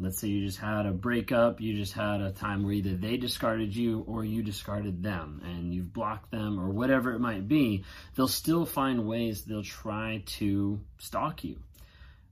Let's 0.00 0.20
say 0.20 0.28
you 0.28 0.46
just 0.46 0.58
had 0.58 0.86
a 0.86 0.92
breakup, 0.92 1.60
you 1.60 1.74
just 1.74 1.92
had 1.92 2.20
a 2.20 2.30
time 2.30 2.62
where 2.62 2.72
either 2.72 2.94
they 2.94 3.16
discarded 3.16 3.74
you 3.74 4.04
or 4.06 4.24
you 4.24 4.44
discarded 4.44 5.02
them, 5.02 5.42
and 5.44 5.74
you've 5.74 5.92
blocked 5.92 6.30
them 6.30 6.60
or 6.60 6.68
whatever 6.70 7.14
it 7.14 7.18
might 7.18 7.48
be, 7.48 7.84
they'll 8.14 8.28
still 8.28 8.64
find 8.64 9.08
ways 9.08 9.42
they'll 9.42 9.64
try 9.64 10.22
to 10.26 10.80
stalk 10.98 11.42
you. 11.42 11.58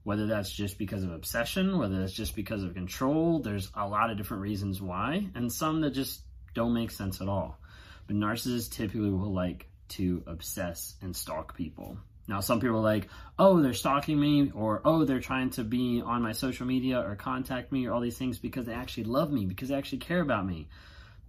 Whether 0.03 0.27
that's 0.27 0.49
just 0.49 0.77
because 0.77 1.03
of 1.03 1.11
obsession, 1.11 1.77
whether 1.77 1.99
that's 1.99 2.13
just 2.13 2.37
because 2.37 2.63
of 2.63 2.73
control, 2.73 3.39
there's 3.39 3.69
a 3.75 3.85
lot 3.85 4.11
of 4.11 4.17
different 4.17 4.43
reasons 4.43 4.81
why, 4.81 5.27
and 5.35 5.51
some 5.51 5.81
that 5.81 5.89
just 5.89 6.21
don't 6.53 6.73
make 6.73 6.91
sense 6.91 7.19
at 7.19 7.27
all. 7.27 7.59
But 8.07 8.15
narcissists 8.15 8.71
typically 8.71 9.09
will 9.09 9.33
like 9.33 9.67
to 9.89 10.23
obsess 10.25 10.95
and 11.01 11.13
stalk 11.13 11.57
people. 11.57 11.97
Now, 12.27 12.41
some 12.41 12.59
people 12.59 12.77
are 12.77 12.81
like, 12.81 13.07
oh, 13.39 13.61
they're 13.61 13.73
stalking 13.73 14.19
me, 14.19 14.51
or 14.53 14.81
oh, 14.83 15.05
they're 15.05 15.21
trying 15.21 15.51
to 15.51 15.63
be 15.63 16.01
on 16.05 16.21
my 16.21 16.33
social 16.33 16.65
media 16.65 16.99
or 16.99 17.15
contact 17.15 17.71
me, 17.71 17.87
or 17.87 17.93
all 17.93 18.01
these 18.01 18.17
things 18.17 18.37
because 18.37 18.65
they 18.65 18.73
actually 18.73 19.05
love 19.05 19.31
me, 19.31 19.45
because 19.45 19.69
they 19.69 19.75
actually 19.75 19.99
care 19.99 20.21
about 20.21 20.45
me. 20.45 20.67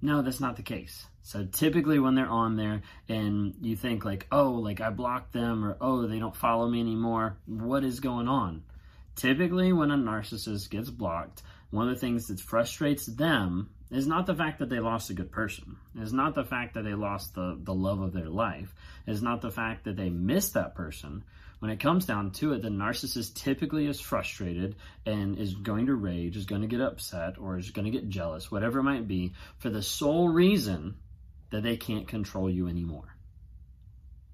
No, 0.03 0.23
that's 0.23 0.41
not 0.41 0.57
the 0.57 0.63
case. 0.63 1.07
So 1.23 1.45
typically, 1.45 1.99
when 1.99 2.15
they're 2.15 2.29
on 2.29 2.57
there 2.57 2.83
and 3.09 3.55
you 3.61 3.77
think, 3.77 4.05
like, 4.05 4.27
oh, 4.33 4.53
like 4.53 4.81
I 4.81 4.91
blocked 4.91 5.33
them, 5.33 5.65
or 5.65 5.77
oh, 5.81 6.07
they 6.07 6.19
don't 6.19 6.35
follow 6.35 6.69
me 6.69 6.81
anymore, 6.81 7.37
what 7.47 7.85
is 7.85 8.01
going 8.01 8.29
on? 8.29 8.65
Typically, 9.15 9.73
when 9.73 9.91
a 9.91 9.97
narcissist 9.97 10.71
gets 10.71 10.91
blocked, 10.91 11.43
one 11.71 11.89
of 11.89 11.95
the 11.95 12.01
things 12.01 12.29
that 12.29 12.41
frustrates 12.41 13.07
them 13.07 13.71
is 13.91 14.07
not 14.07 14.27
the 14.27 14.35
fact 14.35 14.59
that 14.59 14.69
they 14.69 14.81
lost 14.81 15.11
a 15.11 15.15
good 15.15 15.31
person. 15.31 15.77
It's 15.97 16.13
not 16.13 16.35
the 16.35 16.45
fact 16.45 16.75
that 16.75 16.85
they 16.85 16.95
lost 16.95 17.35
the, 17.35 17.59
the 17.63 17.75
love 17.75 18.01
of 18.01 18.13
their 18.13 18.29
life. 18.29 18.75
It's 19.07 19.23
not 19.23 19.41
the 19.41 19.51
fact 19.51 19.85
that 19.85 19.97
they 19.97 20.11
missed 20.11 20.55
that 20.55 20.75
person. 20.75 21.25
When 21.61 21.71
it 21.71 21.81
comes 21.81 22.05
down 22.05 22.33
to 22.33 22.53
it, 22.53 22.63
the 22.63 22.69
narcissist 22.69 23.35
typically 23.35 23.87
is 23.87 23.99
frustrated 23.99 24.77
and 25.07 25.39
is 25.39 25.55
going 25.55 25.87
to 25.87 25.95
rage, 25.95 26.37
is 26.37 26.45
going 26.45 26.63
to 26.63 26.69
get 26.69 26.81
upset, 26.81 27.39
or 27.39 27.59
is 27.59 27.71
going 27.71 27.87
to 27.87 27.91
get 27.91 28.09
jealous, 28.09 28.51
whatever 28.51 28.79
it 28.79 28.85
might 28.85 29.09
be, 29.09 29.33
for 29.59 29.71
the 29.71 29.83
sole 29.83 30.29
reason 30.29 30.97
that 31.51 31.63
they 31.63 31.77
can't 31.77 32.07
control 32.07 32.49
you 32.49 32.69
anymore. 32.69 33.17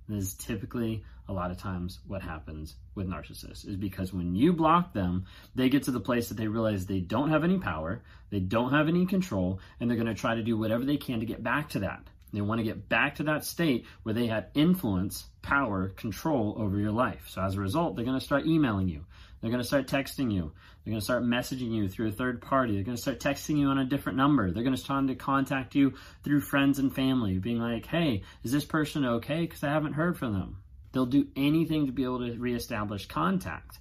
This 0.09 0.25
is 0.25 0.35
typically 0.35 1.05
a 1.29 1.33
lot 1.33 1.51
of 1.51 1.57
times 1.57 2.01
what 2.07 2.23
happens 2.23 2.77
with 2.95 3.09
narcissists 3.09 3.67
is 3.67 3.77
because 3.77 4.13
when 4.13 4.35
you 4.35 4.53
block 4.53 4.93
them, 4.93 5.25
they 5.55 5.69
get 5.69 5.85
to 5.85 5.91
the 5.91 6.01
place 6.01 6.29
that 6.29 6.37
they 6.37 6.49
realize 6.49 6.87
they 6.87 7.01
don't 7.01 7.31
have 7.31 7.45
any 7.45 7.59
power, 7.59 8.03
they 8.31 8.41
don't 8.41 8.73
have 8.73 8.89
any 8.89 9.07
control, 9.07 9.61
and 9.81 9.89
they're 9.89 9.97
going 9.97 10.07
to 10.07 10.15
try 10.15 10.35
to 10.35 10.43
do 10.43 10.59
whatever 10.59 10.85
they 10.85 10.97
can 10.97 11.21
to 11.21 11.27
get 11.27 11.43
back 11.43 11.71
to 11.71 11.81
that. 11.81 12.03
They 12.33 12.41
want 12.41 12.59
to 12.59 12.65
get 12.65 12.89
back 12.89 13.17
to 13.17 13.23
that 13.25 13.45
state 13.45 13.87
where 14.03 14.13
they 14.13 14.27
had 14.27 14.49
influence, 14.55 15.25
power, 15.41 15.91
control 15.91 16.57
over 16.59 16.79
your 16.79 16.91
life. 16.91 17.27
So 17.29 17.41
as 17.41 17.55
a 17.55 17.61
result, 17.61 17.95
they're 17.95 18.05
going 18.05 18.19
to 18.19 18.25
start 18.25 18.45
emailing 18.45 18.89
you. 18.89 19.05
They're 19.41 19.51
going 19.51 19.63
to 19.63 19.67
start 19.67 19.87
texting 19.87 20.33
you. 20.33 20.53
They're 20.85 20.91
going 20.91 21.01
to 21.01 21.05
start 21.05 21.23
messaging 21.23 21.71
you 21.71 21.89
through 21.89 22.09
a 22.09 22.13
third 22.13 22.43
party. 22.43 22.75
They're 22.75 22.83
going 22.83 22.97
to 22.97 23.03
start 23.03 23.21
texting 23.21 23.59
you 23.59 23.69
on 23.69 23.79
a 23.79 23.85
different 23.85 24.19
number. 24.19 24.51
They're 24.51 24.65
going 24.65 24.75
to 24.75 24.83
start 24.83 25.07
to 25.07 25.15
contact 25.15 25.75
you 25.75 25.95
through 26.25 26.41
friends 26.41 26.79
and 26.79 26.93
family, 26.95 27.39
being 27.39 27.61
like, 27.61 27.87
hey, 27.87 28.23
is 28.43 28.51
this 28.51 28.65
person 28.65 29.05
okay? 29.05 29.43
Because 29.43 29.63
I 29.63 29.69
haven't 29.69 29.93
heard 29.93 30.19
from 30.19 30.33
them. 30.33 30.57
They'll 30.95 31.05
do 31.05 31.27
anything 31.37 31.87
to 31.87 31.93
be 31.93 32.05
able 32.05 32.21
to 32.21 32.39
reestablish 32.39 33.07
contact. 33.07 33.79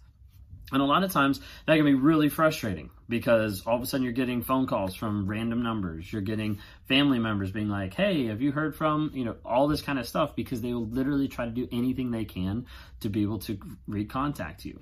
And 0.72 0.81
a 0.81 0.85
lot 0.85 1.03
of 1.03 1.12
times 1.12 1.40
that 1.68 1.75
can 1.75 1.85
be 1.85 1.94
really 1.94 2.29
frustrating 2.29 2.90
because 3.07 3.62
all 3.68 3.75
of 3.75 3.84
a 3.84 3.85
sudden 3.85 4.03
you're 4.03 4.12
getting 4.12 4.41
phone 4.41 4.66
calls 4.66 4.96
from 4.96 5.28
random 5.28 5.62
numbers. 5.62 6.12
You're 6.12 6.24
getting 6.24 6.59
family 6.88 7.19
members 7.19 7.51
being 7.51 7.69
like, 7.69 7.94
hey, 7.94 8.25
have 8.28 8.41
you 8.41 8.51
heard 8.51 8.75
from, 8.75 9.12
you 9.13 9.24
know, 9.24 9.35
all 9.46 9.68
this 9.68 9.84
kind 9.84 10.00
of 10.00 10.07
stuff 10.07 10.35
because 10.35 10.62
they 10.62 10.74
will 10.74 10.88
literally 10.88 11.28
try 11.28 11.46
to 11.46 11.51
do 11.51 11.68
anything 11.72 12.09
they 12.09 12.25
can 12.25 12.66
to 13.01 13.09
be 13.09 13.22
able 13.22 13.40
to 13.40 13.59
recontact 13.88 14.66
you. 14.66 14.81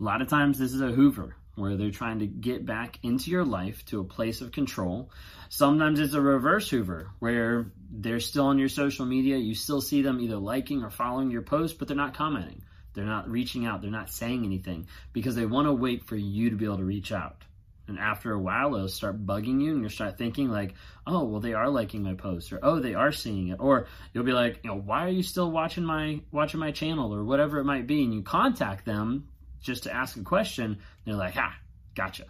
A 0.00 0.02
lot 0.02 0.22
of 0.22 0.28
times 0.28 0.58
this 0.58 0.72
is 0.72 0.80
a 0.80 0.90
Hoover 0.90 1.36
where 1.54 1.76
they're 1.76 1.90
trying 1.90 2.20
to 2.20 2.26
get 2.26 2.64
back 2.64 2.98
into 3.02 3.30
your 3.30 3.44
life 3.44 3.84
to 3.86 4.00
a 4.00 4.04
place 4.04 4.40
of 4.40 4.52
control. 4.52 5.10
Sometimes 5.48 6.00
it's 6.00 6.14
a 6.14 6.20
reverse 6.20 6.70
Hoover 6.70 7.10
where 7.18 7.70
they're 7.90 8.20
still 8.20 8.46
on 8.46 8.58
your 8.58 8.70
social 8.70 9.04
media. 9.04 9.36
You 9.36 9.54
still 9.54 9.80
see 9.80 10.02
them 10.02 10.20
either 10.20 10.36
liking 10.36 10.82
or 10.82 10.90
following 10.90 11.30
your 11.30 11.42
post, 11.42 11.78
but 11.78 11.88
they're 11.88 11.96
not 11.96 12.14
commenting. 12.14 12.62
They're 12.94 13.04
not 13.04 13.28
reaching 13.28 13.66
out. 13.66 13.82
They're 13.82 13.90
not 13.90 14.10
saying 14.10 14.44
anything 14.44 14.86
because 15.12 15.34
they 15.34 15.46
want 15.46 15.66
to 15.66 15.72
wait 15.72 16.04
for 16.04 16.16
you 16.16 16.50
to 16.50 16.56
be 16.56 16.64
able 16.64 16.78
to 16.78 16.84
reach 16.84 17.12
out. 17.12 17.44
And 17.88 17.98
after 17.98 18.32
a 18.32 18.38
while, 18.38 18.72
they'll 18.72 18.88
start 18.88 19.26
bugging 19.26 19.60
you, 19.60 19.72
and 19.72 19.80
you'll 19.80 19.90
start 19.90 20.16
thinking 20.16 20.48
like, 20.48 20.74
"Oh, 21.06 21.24
well, 21.24 21.40
they 21.40 21.52
are 21.52 21.68
liking 21.68 22.02
my 22.02 22.14
post, 22.14 22.52
or 22.52 22.60
oh, 22.62 22.78
they 22.78 22.94
are 22.94 23.12
seeing 23.12 23.48
it," 23.48 23.58
or 23.58 23.88
you'll 24.12 24.24
be 24.24 24.32
like, 24.32 24.60
"You 24.62 24.70
know, 24.70 24.76
why 24.76 25.04
are 25.04 25.10
you 25.10 25.22
still 25.22 25.50
watching 25.50 25.84
my 25.84 26.20
watching 26.30 26.60
my 26.60 26.70
channel, 26.70 27.12
or 27.12 27.24
whatever 27.24 27.58
it 27.58 27.64
might 27.64 27.86
be?" 27.86 28.04
And 28.04 28.14
you 28.14 28.22
contact 28.22 28.84
them 28.84 29.28
just 29.62 29.84
to 29.84 29.94
ask 29.94 30.16
a 30.16 30.22
question. 30.22 30.78
They're 31.04 31.14
like, 31.14 31.34
"Ha, 31.34 31.56
gotcha," 31.94 32.26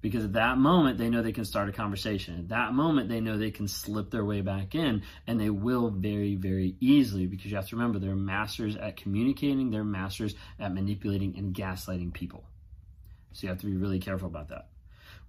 because 0.00 0.24
at 0.24 0.32
that 0.34 0.58
moment 0.58 0.98
they 0.98 1.10
know 1.10 1.22
they 1.22 1.32
can 1.32 1.44
start 1.44 1.68
a 1.68 1.72
conversation. 1.72 2.38
At 2.38 2.48
that 2.48 2.72
moment 2.72 3.08
they 3.08 3.20
know 3.20 3.36
they 3.36 3.50
can 3.50 3.68
slip 3.68 4.10
their 4.10 4.24
way 4.24 4.40
back 4.40 4.74
in, 4.74 5.02
and 5.26 5.38
they 5.38 5.50
will 5.50 5.90
very, 5.90 6.36
very 6.36 6.76
easily 6.80 7.26
because 7.26 7.50
you 7.50 7.56
have 7.56 7.68
to 7.68 7.76
remember 7.76 7.98
they're 7.98 8.16
masters 8.16 8.76
at 8.76 8.96
communicating. 8.96 9.70
They're 9.70 9.84
masters 9.84 10.34
at 10.58 10.72
manipulating 10.72 11.36
and 11.36 11.54
gaslighting 11.54 12.12
people. 12.14 12.44
So 13.32 13.42
you 13.42 13.48
have 13.48 13.60
to 13.60 13.66
be 13.66 13.76
really 13.76 14.00
careful 14.00 14.28
about 14.28 14.48
that 14.48 14.70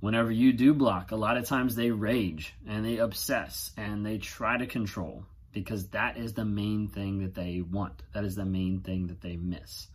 whenever 0.02 0.32
you 0.32 0.52
do 0.52 0.74
block, 0.74 1.12
a 1.12 1.16
lot 1.16 1.38
of 1.38 1.46
times 1.46 1.76
they 1.76 1.92
rage 1.92 2.54
and 2.68 2.84
they 2.84 2.98
obsess 2.98 3.72
and 3.78 4.06
they 4.06 4.18
try 4.18 4.58
to 4.58 4.68
control 4.68 5.24
because 5.54 5.88
that 5.90 6.18
is 6.18 6.34
the 6.34 6.46
main 6.46 6.88
thing 6.90 7.20
that 7.20 7.36
they 7.36 7.62
want. 7.62 8.04
That 8.14 8.26
is 8.26 8.36
the 8.36 8.46
main 8.46 8.82
thing 8.82 9.08
that 9.08 9.22
they 9.22 9.38
miss. 9.38 9.88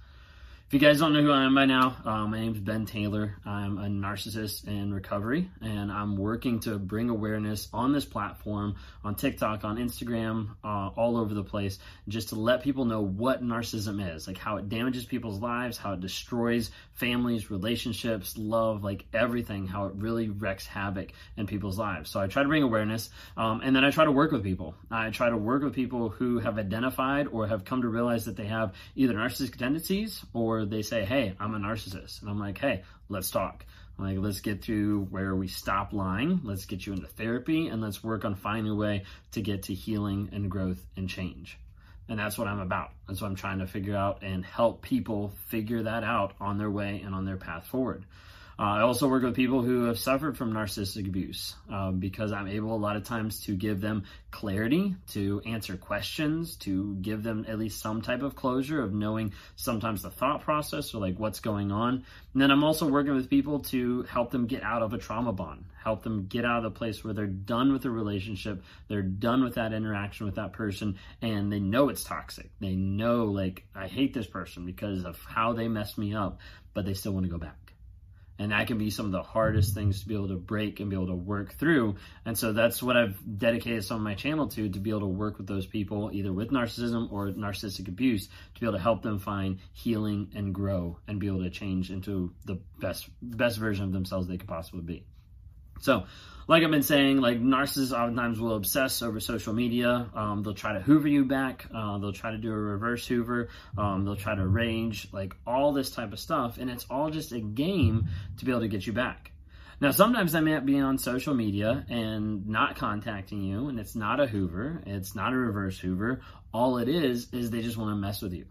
If 0.67 0.75
you 0.75 0.81
guys 0.81 0.99
don't 0.99 1.13
know 1.13 1.23
who 1.23 1.31
I 1.31 1.45
am 1.45 1.55
by 1.55 1.65
now, 1.65 1.97
uh, 2.05 2.27
my 2.27 2.41
name 2.41 2.55
is 2.55 2.59
Ben 2.59 2.87
Taylor. 2.87 3.37
I'm 3.47 3.79
a 3.79 3.87
narcissist 3.87 4.67
in 4.67 4.93
recovery, 4.93 5.49
and 5.63 5.93
I'm 5.93 6.17
working 6.17 6.59
to 6.63 6.77
bring 6.77 7.09
awareness 7.09 7.69
on 7.73 7.93
this 7.93 8.05
platform, 8.05 8.75
on 9.05 9.15
TikTok, 9.15 9.63
on 9.63 9.77
Instagram, 9.77 10.57
uh, 10.65 10.89
all 10.97 11.19
over 11.19 11.35
the 11.35 11.45
place, 11.45 11.79
just 12.09 12.31
to 12.31 12.35
let 12.35 12.65
people 12.65 12.85
know 12.85 13.01
what 13.01 13.45
narcissism 13.45 14.13
is, 14.13 14.27
like 14.27 14.39
how 14.39 14.57
it 14.57 14.69
damages 14.69 15.05
people's 15.05 15.39
lives, 15.41 15.79
how 15.79 15.93
it 15.93 16.01
destroys 16.01 16.73
families, 16.95 17.49
relationships, 17.49 18.37
love, 18.37 18.83
like 18.83 19.05
everything, 19.15 19.69
how 19.69 19.85
it 19.85 19.95
really 19.95 20.31
wreaks 20.31 20.67
havoc 20.67 21.13
in 21.37 21.47
people's 21.47 21.79
lives. 21.79 22.11
So 22.11 22.19
I 22.19 22.27
try 22.27 22.43
to 22.43 22.49
bring 22.49 22.65
awareness, 22.65 23.09
um, 23.37 23.61
and 23.63 23.77
then 23.77 23.85
I 23.85 23.93
try 23.93 24.05
to 24.05 24.11
work 24.11 24.33
with 24.33 24.43
people. 24.43 24.75
I 24.91 25.11
try 25.11 25.31
to 25.31 25.37
work 25.37 25.63
with 25.63 25.75
people 25.75 26.09
who 26.09 26.41
have 26.41 26.59
identified 26.59 27.29
or 27.29 27.47
have 27.47 27.65
come 27.65 27.83
to 27.83 27.89
realize 27.89 28.25
that 28.25 28.37
they 28.37 28.47
have 28.47 28.75
either 28.97 29.15
narcissistic 29.15 29.59
tendencies 29.59 30.25
or 30.33 30.56
or 30.57 30.65
they 30.65 30.83
say, 30.83 31.05
hey, 31.05 31.35
I'm 31.39 31.55
a 31.55 31.59
narcissist. 31.59 32.21
And 32.21 32.31
I'm 32.31 32.39
like, 32.39 32.59
hey, 32.59 32.83
let's 33.09 33.31
talk. 33.31 33.65
Like, 33.99 34.19
let's 34.19 34.41
get 34.41 34.63
to 34.65 35.07
where 35.11 35.35
we 35.35 35.49
stop 35.49 35.93
lying. 35.93 36.41
Let's 36.45 36.67
get 36.67 36.87
you 36.87 36.93
into 36.93 37.07
therapy 37.07 37.69
and 37.69 37.81
let's 37.81 38.05
work 38.05 38.25
on 38.25 38.35
finding 38.35 38.73
a 38.73 38.77
way 38.77 39.05
to 39.33 39.41
get 39.41 39.65
to 39.65 39.75
healing 39.75 40.29
and 40.33 40.51
growth 40.51 40.85
and 40.97 41.09
change. 41.09 41.59
And 42.09 42.19
that's 42.19 42.39
what 42.39 42.47
I'm 42.47 42.61
about. 42.61 42.91
That's 43.09 43.21
what 43.21 43.29
I'm 43.29 43.37
trying 43.37 43.59
to 43.61 43.67
figure 43.67 43.97
out 43.97 44.23
and 44.23 44.45
help 44.45 44.83
people 44.83 45.33
figure 45.47 45.83
that 45.83 46.05
out 46.05 46.35
on 46.41 46.59
their 46.59 46.71
way 46.71 47.03
and 47.05 47.15
on 47.15 47.25
their 47.25 47.37
path 47.37 47.67
forward. 47.67 48.05
Uh, 48.59 48.63
I 48.63 48.81
also 48.81 49.07
work 49.07 49.23
with 49.23 49.37
people 49.37 49.61
who 49.61 49.85
have 49.85 49.99
suffered 49.99 50.39
from 50.39 50.55
narcissistic 50.55 51.07
abuse 51.07 51.55
um, 51.69 51.99
because 51.99 52.33
I'm 52.33 52.49
able 52.49 52.75
a 52.75 52.79
lot 52.79 52.97
of 52.97 53.05
times 53.05 53.41
to 53.45 53.55
give 53.55 53.83
them 53.83 54.05
clarity, 54.31 54.97
to 55.09 55.43
answer 55.45 55.77
questions, 55.77 56.57
to 56.59 56.95
give 56.95 57.23
them 57.23 57.45
at 57.49 57.59
least 57.59 57.83
some 57.83 58.01
type 58.01 58.23
of 58.23 58.35
closure 58.35 58.81
of 58.81 58.95
knowing 58.95 59.35
sometimes 59.57 60.03
the 60.03 60.11
thought 60.11 60.41
process 60.41 60.95
or 60.95 61.03
like 61.03 61.19
what's 61.19 61.41
going 61.41 61.71
on. 61.71 62.07
And 62.33 62.43
then 62.43 62.51
I'm 62.51 62.65
also 62.65 62.89
working 62.89 63.15
with 63.15 63.29
people 63.29 63.61
to 63.65 64.05
help 64.05 64.31
them 64.31 64.47
get 64.47 64.63
out 64.63 64.81
of 64.81 64.95
a 64.95 64.99
trauma 64.99 65.35
bond, 65.35 65.67
help 65.83 66.03
them 66.03 66.25
get 66.27 66.47
out 66.47 66.65
of 66.65 66.73
the 66.73 66.79
place 66.79 67.05
where 67.05 67.13
they're 67.13 67.27
done 67.27 67.75
with 67.75 67.83
the 67.83 67.91
relationship, 67.91 68.63
they're 68.89 69.03
done 69.03 69.45
with 69.45 69.57
that 69.57 69.75
interaction 69.75 70.25
with 70.25 70.37
that 70.37 70.55
person, 70.55 70.99
and 71.21 71.53
they 71.53 71.61
know 71.61 71.91
it's 71.91 72.05
toxic. 72.05 72.49
They 72.61 72.75
know, 72.75 73.27
like, 73.27 73.67
I 73.75 73.87
hate 73.87 74.15
this 74.15 74.27
person 74.27 74.65
because 74.65 75.05
of 75.05 75.23
how 75.29 75.53
they 75.53 75.69
messed 75.69 75.99
me 75.99 76.15
up, 76.15 76.41
but 76.73 76.87
they 76.87 76.95
still 76.95 77.13
want 77.13 77.27
to 77.27 77.31
go 77.31 77.39
back 77.39 77.66
And 78.39 78.53
that 78.53 78.67
can 78.67 78.79
be 78.79 78.91
some 78.91 79.07
of 79.07 79.13
the 79.13 79.23
hardest 79.23 79.75
things 79.75 80.01
to 80.01 80.09
be 80.09 80.15
able 80.15 80.29
to 80.29 80.37
break 80.37 80.81
and 80.81 80.91
be 80.91 80.97
able 80.97 81.07
to 81.07 81.15
work 81.15 81.55
through. 81.55 81.97
And 82.25 82.37
so 82.37 82.53
that's 82.53 82.83
what 82.83 82.97
I've 82.97 83.19
dedicated 83.39 83.85
some 83.85 83.99
of 83.99 84.03
my 84.03 84.15
channel 84.15 84.49
to, 84.49 84.69
to 84.69 84.79
be 84.79 84.91
able 84.91 85.01
to 85.01 85.07
work 85.07 85.39
with 85.39 85.47
those 85.47 85.67
people, 85.67 86.11
either 86.13 86.33
with 86.33 86.51
narcissism 86.51 87.11
or 87.11 87.29
narcissistic 87.31 87.89
abuse, 87.89 88.27
to 88.27 88.61
be 88.61 88.67
able 88.67 88.77
to 88.77 88.83
help 88.83 89.03
them 89.03 89.19
find 89.19 89.59
healing 89.73 90.33
and 90.35 90.55
grow 90.55 90.99
and 91.09 91.19
be 91.19 91.27
able 91.27 91.43
to 91.43 91.51
change 91.51 91.91
into 91.91 92.33
the 92.45 92.61
best, 92.79 93.09
best 93.23 93.59
version 93.59 93.85
of 93.85 93.93
themselves 93.93 94.29
they 94.29 94.37
could 94.37 94.49
possibly 94.49 94.83
be. 94.83 95.07
So, 95.81 96.05
like 96.49 96.63
I've 96.63 96.71
been 96.71 96.83
saying, 96.83 97.21
like 97.21 97.41
narcissists 97.41 97.93
oftentimes 97.93 98.39
will 98.39 98.55
obsess 98.55 99.03
over 99.03 99.19
social 99.19 99.53
media. 99.53 100.09
Um, 100.15 100.43
they'll 100.43 100.55
try 100.55 100.75
to 100.75 100.81
hoover 100.81 101.09
you 101.09 101.25
back. 101.25 101.67
Uh, 101.75 101.99
they'll 101.99 102.13
try 102.13 102.31
to 102.31 102.39
do 102.39 102.53
a 102.53 102.57
reverse 102.57 103.07
hoover. 103.07 103.49
Um, 103.77 104.05
they'll 104.05 104.17
try 104.17 104.35
to 104.35 104.47
rage, 104.47 105.09
like 105.13 105.35
all 105.47 105.73
this 105.73 105.91
type 105.91 106.13
of 106.13 106.21
stuff. 106.21 106.59
And 106.59 106.71
it's 106.71 106.87
all 106.89 107.11
just 107.11 107.33
a 107.33 107.41
game 107.41 108.09
to 108.39 108.45
be 108.45 108.53
able 108.53 108.61
to 108.61 108.69
get 108.69 108.87
you 108.87 108.93
back. 108.93 109.33
Now, 109.81 109.91
sometimes 109.91 110.35
I 110.35 110.41
might 110.41 110.65
be 110.65 110.79
on 110.79 110.97
social 110.97 111.35
media 111.35 111.85
and 111.91 112.49
not 112.49 112.77
contacting 112.77 113.43
you, 113.43 113.69
and 113.69 113.79
it's 113.79 113.95
not 113.95 114.21
a 114.21 114.27
hoover. 114.27 114.83
It's 114.87 115.15
not 115.15 115.35
a 115.35 115.37
reverse 115.37 115.79
hoover. 115.79 116.23
All 116.55 116.79
it 116.79 116.89
is, 116.89 117.29
is 117.33 117.51
they 117.51 117.61
just 117.61 117.77
want 117.77 117.91
to 117.91 117.97
mess 117.97 118.23
with 118.23 118.33
you. 118.33 118.47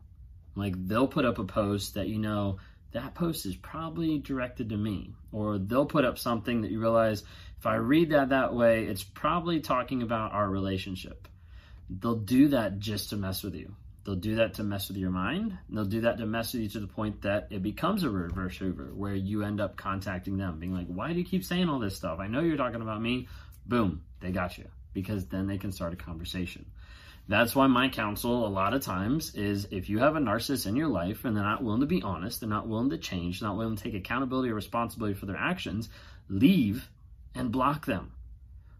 Like 0.55 0.73
they'll 0.87 1.07
put 1.07 1.25
up 1.25 1.39
a 1.39 1.43
post 1.43 1.95
that 1.95 2.07
you 2.07 2.19
know 2.19 2.57
that 2.95 3.13
post 3.13 3.45
is 3.45 3.55
probably 3.55 4.19
directed 4.19 4.69
to 4.69 4.77
me. 4.77 5.13
Or 5.31 5.57
they'll 5.57 5.85
put 5.85 6.05
up 6.05 6.17
something 6.17 6.61
that 6.61 6.71
you 6.71 6.79
realize 6.79 7.23
if 7.59 7.65
I 7.65 7.75
read 7.75 8.11
that 8.11 8.29
that 8.29 8.53
way, 8.53 8.85
it's 8.85 9.03
probably 9.03 9.59
talking 9.59 10.01
about 10.01 10.31
our 10.31 10.49
relationship. 10.49 11.27
They'll 11.89 12.15
do 12.15 12.49
that 12.49 12.79
just 12.79 13.09
to 13.09 13.17
mess 13.17 13.43
with 13.43 13.53
you. 13.53 13.75
They'll 14.05 14.15
do 14.15 14.35
that 14.35 14.55
to 14.55 14.63
mess 14.63 14.87
with 14.87 14.97
your 14.97 15.09
mind. 15.09 15.57
They'll 15.69 15.83
do 15.83 16.01
that 16.01 16.19
to 16.19 16.25
mess 16.25 16.53
with 16.53 16.61
you 16.61 16.69
to 16.69 16.79
the 16.79 16.87
point 16.87 17.23
that 17.23 17.47
it 17.49 17.63
becomes 17.63 18.03
a 18.03 18.09
reverse 18.09 18.57
hoover 18.57 18.91
where 18.93 19.15
you 19.15 19.43
end 19.43 19.59
up 19.59 19.77
contacting 19.77 20.37
them, 20.37 20.59
being 20.59 20.73
like, 20.73 20.87
why 20.87 21.11
do 21.11 21.19
you 21.19 21.25
keep 21.25 21.43
saying 21.43 21.67
all 21.67 21.79
this 21.79 21.95
stuff? 21.95 22.19
I 22.19 22.27
know 22.27 22.41
you're 22.41 22.55
talking 22.55 22.81
about 22.81 23.01
me. 23.01 23.27
Boom, 23.65 24.03
they 24.21 24.31
got 24.31 24.57
you. 24.57 24.65
Because 24.93 25.25
then 25.25 25.47
they 25.47 25.57
can 25.57 25.71
start 25.71 25.91
a 25.91 25.97
conversation. 25.97 26.65
That's 27.27 27.55
why 27.55 27.65
my 27.67 27.89
counsel 27.89 28.45
a 28.45 28.49
lot 28.49 28.75
of 28.75 28.83
times 28.83 29.33
is 29.33 29.67
if 29.71 29.89
you 29.89 29.99
have 29.99 30.15
a 30.15 30.19
narcissist 30.19 30.67
in 30.67 30.75
your 30.75 30.87
life 30.87 31.25
and 31.25 31.35
they're 31.35 31.43
not 31.43 31.63
willing 31.63 31.81
to 31.81 31.87
be 31.87 32.03
honest, 32.03 32.39
they're 32.39 32.49
not 32.49 32.67
willing 32.67 32.91
to 32.91 32.99
change, 32.99 33.41
not 33.41 33.57
willing 33.57 33.75
to 33.75 33.83
take 33.83 33.95
accountability 33.95 34.49
or 34.49 34.55
responsibility 34.55 35.15
for 35.15 35.25
their 35.25 35.37
actions, 35.37 35.89
leave 36.29 36.89
and 37.33 37.51
block 37.51 37.87
them. 37.87 38.11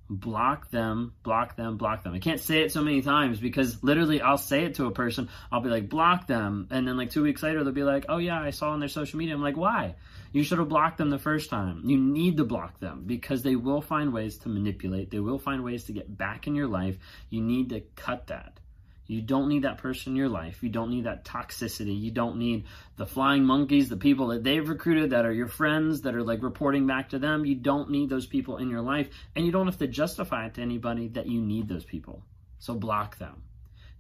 Block 0.10 0.70
them, 0.70 1.14
block 1.24 1.56
them, 1.56 1.78
block 1.78 2.04
them. 2.04 2.14
I 2.14 2.20
can't 2.20 2.40
say 2.40 2.62
it 2.62 2.72
so 2.72 2.84
many 2.84 3.02
times 3.02 3.40
because 3.40 3.84
literally 3.84 4.22
I'll 4.22 4.38
say 4.38 4.66
it 4.66 4.76
to 4.76 4.86
a 4.86 4.92
person, 4.92 5.30
I'll 5.52 5.62
be 5.62 5.70
like, 5.70 5.90
block 5.90 6.28
them. 6.28 6.68
And 6.70 6.88
then 6.88 6.96
like 6.96 7.10
two 7.10 7.24
weeks 7.24 7.42
later, 7.42 7.64
they'll 7.64 7.74
be 7.74 7.84
like, 7.84 8.06
oh 8.08 8.18
yeah, 8.18 8.40
I 8.40 8.52
saw 8.52 8.72
on 8.72 8.80
their 8.80 8.90
social 8.90 9.18
media. 9.18 9.34
I'm 9.34 9.42
like, 9.42 9.58
why? 9.58 9.96
You 10.32 10.44
should 10.44 10.60
have 10.60 10.70
blocked 10.70 10.98
them 10.98 11.10
the 11.10 11.18
first 11.18 11.50
time. 11.50 11.84
You 11.86 11.98
need 11.98 12.38
to 12.38 12.44
block 12.44 12.80
them 12.80 13.04
because 13.08 13.42
they 13.42 13.56
will 13.56 13.82
find 13.82 14.14
ways 14.14 14.38
to 14.40 14.50
manipulate. 14.50 15.10
They 15.10 15.20
will 15.20 15.40
find 15.40 15.64
ways 15.64 15.86
to 15.86 15.94
get 15.94 16.16
back 16.16 16.46
in 16.46 16.56
your 16.56 16.68
life. 16.68 16.98
You 17.30 17.42
need 17.42 17.70
to 17.70 17.82
cut 17.96 18.28
that. 18.28 18.60
You 19.08 19.22
don't 19.22 19.50
need 19.50 19.64
that 19.64 19.78
person 19.78 20.14
in 20.14 20.16
your 20.18 20.30
life. 20.30 20.64
You 20.64 20.70
don't 20.70 20.90
need 20.90 21.06
that 21.06 21.26
toxicity. 21.26 22.00
You 22.00 22.12
don't 22.12 22.38
need 22.38 22.66
the 22.98 23.06
flying 23.06 23.44
monkeys, 23.44 23.88
the 23.90 23.98
people 23.98 24.28
that 24.28 24.44
they've 24.44 24.68
recruited 24.68 25.12
that 25.12 25.26
are 25.26 25.32
your 25.32 25.48
friends 25.48 26.02
that 26.02 26.16
are 26.16 26.24
like 26.24 26.42
reporting 26.42 26.88
back 26.88 27.10
to 27.10 27.20
them. 27.20 27.46
You 27.46 27.56
don't 27.56 27.92
need 27.92 28.10
those 28.10 28.26
people 28.26 28.58
in 28.58 28.70
your 28.70 28.82
life. 28.82 29.10
And 29.36 29.46
you 29.46 29.52
don't 29.52 29.68
have 29.68 29.78
to 29.80 29.88
justify 29.88 30.48
it 30.48 30.56
to 30.56 30.62
anybody 30.62 31.10
that 31.10 31.28
you 31.28 31.42
need 31.42 31.68
those 31.68 31.86
people. 31.86 32.24
So 32.60 32.74
block 32.74 33.18
them. 33.18 33.44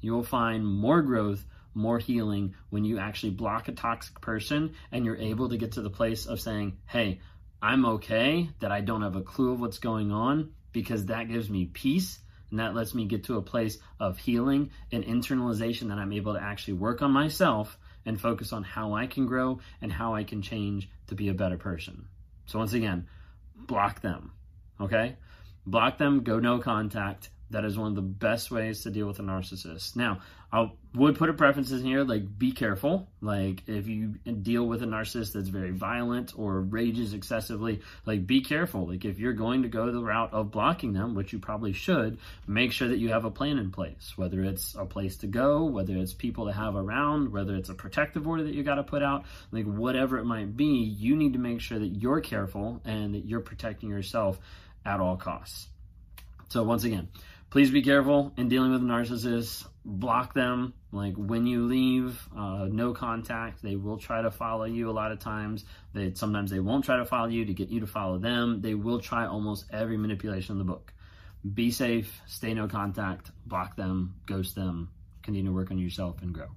You 0.01 0.13
will 0.13 0.23
find 0.23 0.65
more 0.65 1.01
growth 1.01 1.45
more 1.75 1.99
healing 1.99 2.55
when 2.69 2.85
you 2.85 2.97
actually 2.97 3.31
block 3.31 3.67
a 3.67 3.73
toxic 3.73 4.19
person 4.21 4.73
and 4.91 5.05
you're 5.05 5.17
able 5.17 5.49
to 5.49 5.57
get 5.57 5.73
to 5.73 5.81
the 5.81 5.89
place 5.89 6.25
of 6.25 6.39
saying, 6.39 6.77
hey, 6.87 7.19
I'm 7.61 7.85
okay 7.85 8.49
that 8.59 8.71
I 8.71 8.81
don't 8.81 9.01
have 9.01 9.15
a 9.15 9.21
clue 9.21 9.51
of 9.51 9.59
what's 9.59 9.79
going 9.79 10.11
on 10.11 10.51
because 10.71 11.07
that 11.07 11.27
gives 11.27 11.49
me 11.49 11.65
peace 11.65 12.19
and 12.55 12.61
that 12.61 12.73
lets 12.73 12.95
me 12.95 13.03
get 13.03 13.25
to 13.25 13.35
a 13.35 13.41
place 13.41 13.79
of 13.99 14.17
healing 14.17 14.71
and 14.89 15.03
internalization 15.03 15.89
that 15.89 15.97
I'm 15.97 16.13
able 16.13 16.35
to 16.35 16.41
actually 16.41 16.75
work 16.75 17.01
on 17.01 17.11
myself 17.11 17.77
and 18.05 18.19
focus 18.19 18.53
on 18.53 18.63
how 18.63 18.93
I 18.93 19.07
can 19.07 19.25
grow 19.25 19.59
and 19.81 19.91
how 19.91 20.15
I 20.15 20.23
can 20.23 20.41
change 20.41 20.87
to 21.07 21.15
be 21.15 21.27
a 21.27 21.33
better 21.33 21.57
person. 21.57 22.07
So, 22.45 22.57
once 22.57 22.71
again, 22.71 23.09
block 23.57 23.99
them, 23.99 24.31
okay? 24.79 25.17
Block 25.65 25.97
them, 25.97 26.23
go 26.23 26.39
no 26.39 26.59
contact, 26.59 27.29
that 27.51 27.63
is 27.63 27.77
one 27.77 27.89
of 27.89 27.95
the 27.95 28.01
best 28.01 28.49
ways 28.49 28.83
to 28.83 28.89
deal 28.89 29.07
with 29.07 29.19
a 29.19 29.23
narcissist. 29.23 29.95
Now, 29.95 30.21
I 30.51 30.71
would 30.93 31.17
put 31.17 31.29
a 31.29 31.33
preference 31.33 31.71
in 31.71 31.83
here, 31.83 32.03
like 32.03 32.39
be 32.39 32.53
careful. 32.53 33.07
Like 33.21 33.63
if 33.67 33.87
you 33.87 34.15
deal 34.41 34.63
with 34.65 34.81
a 34.81 34.85
narcissist 34.85 35.33
that's 35.33 35.49
very 35.49 35.71
violent 35.71 36.33
or 36.37 36.61
rages 36.61 37.13
excessively, 37.13 37.81
like 38.05 38.25
be 38.25 38.41
careful. 38.41 38.87
Like 38.87 39.05
if 39.05 39.19
you're 39.19 39.33
going 39.33 39.63
to 39.63 39.67
go 39.67 39.91
the 39.91 40.01
route 40.01 40.33
of 40.33 40.51
blocking 40.51 40.93
them, 40.93 41.13
which 41.13 41.33
you 41.33 41.39
probably 41.39 41.73
should, 41.73 42.19
make 42.47 42.71
sure 42.71 42.87
that 42.87 42.99
you 42.99 43.09
have 43.09 43.25
a 43.25 43.31
plan 43.31 43.57
in 43.57 43.71
place. 43.71 44.13
Whether 44.15 44.43
it's 44.43 44.75
a 44.75 44.85
place 44.85 45.17
to 45.17 45.27
go, 45.27 45.65
whether 45.65 45.95
it's 45.97 46.13
people 46.13 46.45
to 46.45 46.53
have 46.53 46.75
around, 46.75 47.31
whether 47.31 47.55
it's 47.55 47.69
a 47.69 47.75
protective 47.75 48.27
order 48.27 48.43
that 48.43 48.53
you 48.53 48.63
got 48.63 48.75
to 48.75 48.83
put 48.83 49.03
out, 49.03 49.25
like 49.51 49.65
whatever 49.65 50.17
it 50.17 50.25
might 50.25 50.55
be, 50.55 50.65
you 50.65 51.15
need 51.15 51.33
to 51.33 51.39
make 51.39 51.59
sure 51.61 51.79
that 51.79 51.87
you're 51.87 52.21
careful 52.21 52.81
and 52.85 53.13
that 53.13 53.25
you're 53.25 53.41
protecting 53.41 53.89
yourself 53.89 54.39
at 54.85 54.99
all 54.99 55.17
costs. 55.17 55.67
So 56.47 56.63
once 56.63 56.83
again, 56.83 57.09
please 57.49 57.71
be 57.71 57.81
careful 57.81 58.33
in 58.37 58.49
dealing 58.49 58.71
with 58.71 58.81
narcissists. 58.81 59.65
Block 59.83 60.33
them. 60.33 60.73
Like 60.91 61.13
when 61.15 61.45
you 61.45 61.65
leave, 61.65 62.19
uh, 62.35 62.67
no 62.71 62.93
contact. 62.93 63.61
They 63.61 63.75
will 63.75 63.97
try 63.97 64.21
to 64.21 64.31
follow 64.31 64.65
you 64.65 64.89
a 64.89 64.93
lot 64.93 65.11
of 65.11 65.19
times. 65.19 65.65
They 65.93 66.13
sometimes 66.13 66.49
they 66.49 66.59
won't 66.59 66.85
try 66.85 66.97
to 66.97 67.05
follow 67.05 67.27
you 67.27 67.45
to 67.45 67.53
get 67.53 67.69
you 67.69 67.81
to 67.81 67.87
follow 67.87 68.17
them. 68.17 68.61
They 68.61 68.73
will 68.73 68.99
try 68.99 69.25
almost 69.25 69.65
every 69.71 69.97
manipulation 69.97 70.53
in 70.53 70.59
the 70.59 70.63
book. 70.63 70.93
Be 71.53 71.69
safe. 71.69 72.21
Stay 72.25 72.53
no 72.53 72.67
contact. 72.67 73.31
Block 73.45 73.75
them. 73.75 74.15
Ghost 74.25 74.55
them. 74.55 74.89
Continue 75.21 75.51
to 75.51 75.55
work 75.55 75.69
on 75.69 75.77
yourself 75.77 76.21
and 76.21 76.33
grow. 76.33 76.47